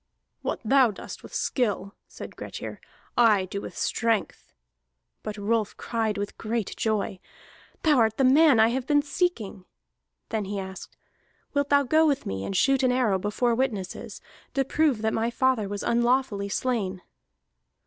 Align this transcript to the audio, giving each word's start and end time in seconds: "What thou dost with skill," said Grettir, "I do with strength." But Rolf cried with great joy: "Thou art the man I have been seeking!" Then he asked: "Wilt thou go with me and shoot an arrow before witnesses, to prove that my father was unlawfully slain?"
"What 0.41 0.61
thou 0.65 0.89
dost 0.89 1.21
with 1.21 1.31
skill," 1.31 1.93
said 2.07 2.35
Grettir, 2.35 2.81
"I 3.15 3.45
do 3.45 3.61
with 3.61 3.77
strength." 3.77 4.51
But 5.21 5.37
Rolf 5.37 5.77
cried 5.77 6.17
with 6.17 6.39
great 6.39 6.75
joy: 6.75 7.19
"Thou 7.83 7.99
art 7.99 8.17
the 8.17 8.23
man 8.23 8.59
I 8.59 8.69
have 8.69 8.87
been 8.87 9.03
seeking!" 9.03 9.63
Then 10.29 10.45
he 10.45 10.57
asked: 10.57 10.97
"Wilt 11.53 11.69
thou 11.69 11.83
go 11.83 12.07
with 12.07 12.25
me 12.25 12.43
and 12.43 12.55
shoot 12.57 12.81
an 12.81 12.91
arrow 12.91 13.19
before 13.19 13.53
witnesses, 13.53 14.21
to 14.55 14.65
prove 14.65 15.03
that 15.03 15.13
my 15.13 15.29
father 15.29 15.69
was 15.69 15.83
unlawfully 15.83 16.49
slain?" 16.49 17.03